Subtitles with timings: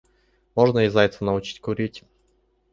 [0.55, 2.01] Можно и зайца научить курить.